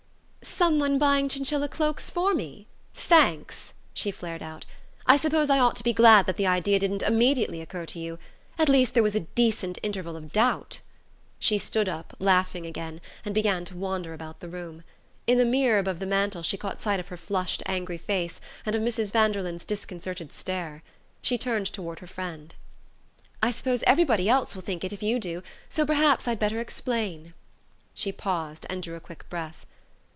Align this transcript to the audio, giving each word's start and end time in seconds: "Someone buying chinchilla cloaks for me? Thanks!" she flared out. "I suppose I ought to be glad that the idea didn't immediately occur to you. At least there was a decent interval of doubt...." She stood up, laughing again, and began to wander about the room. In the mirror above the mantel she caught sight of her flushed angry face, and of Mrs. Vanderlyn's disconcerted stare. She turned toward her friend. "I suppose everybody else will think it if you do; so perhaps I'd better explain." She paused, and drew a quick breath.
"Someone 0.43 0.97
buying 0.99 1.27
chinchilla 1.29 1.67
cloaks 1.67 2.09
for 2.09 2.35
me? 2.35 2.67
Thanks!" 2.93 3.73
she 3.95 4.11
flared 4.11 4.43
out. 4.43 4.65
"I 5.07 5.17
suppose 5.17 5.49
I 5.49 5.57
ought 5.59 5.75
to 5.77 5.83
be 5.83 5.93
glad 5.93 6.27
that 6.27 6.37
the 6.37 6.45
idea 6.45 6.77
didn't 6.77 7.01
immediately 7.01 7.61
occur 7.61 7.87
to 7.87 7.99
you. 7.99 8.19
At 8.59 8.69
least 8.69 8.93
there 8.93 9.01
was 9.03 9.15
a 9.15 9.21
decent 9.21 9.79
interval 9.81 10.15
of 10.15 10.31
doubt...." 10.31 10.81
She 11.39 11.57
stood 11.57 11.89
up, 11.89 12.15
laughing 12.19 12.67
again, 12.67 13.01
and 13.25 13.33
began 13.35 13.65
to 13.65 13.75
wander 13.77 14.13
about 14.13 14.39
the 14.39 14.49
room. 14.49 14.83
In 15.25 15.39
the 15.39 15.45
mirror 15.45 15.79
above 15.79 15.97
the 15.99 16.05
mantel 16.05 16.43
she 16.43 16.57
caught 16.57 16.81
sight 16.81 16.99
of 16.99 17.07
her 17.07 17.17
flushed 17.17 17.63
angry 17.65 17.97
face, 17.97 18.39
and 18.63 18.75
of 18.75 18.83
Mrs. 18.83 19.11
Vanderlyn's 19.11 19.65
disconcerted 19.65 20.31
stare. 20.31 20.83
She 21.23 21.39
turned 21.39 21.67
toward 21.67 21.99
her 21.99 22.07
friend. 22.07 22.53
"I 23.41 23.49
suppose 23.49 23.83
everybody 23.87 24.29
else 24.29 24.53
will 24.55 24.63
think 24.63 24.83
it 24.83 24.93
if 24.93 25.01
you 25.03 25.19
do; 25.19 25.41
so 25.69 25.85
perhaps 25.87 26.27
I'd 26.27 26.39
better 26.39 26.59
explain." 26.59 27.33
She 27.95 28.11
paused, 28.11 28.67
and 28.69 28.83
drew 28.83 28.95
a 28.95 28.99
quick 28.99 29.27
breath. 29.27 29.65